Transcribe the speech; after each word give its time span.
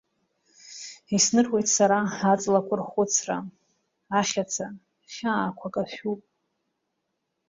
Исныруеит 1.15 1.67
сара 1.75 1.99
аҵлақәа 2.31 2.75
рхәыцра, 2.79 3.37
Ахьаца 4.19 4.67
хьаақәак 5.13 5.75
ашәуп. 5.83 6.21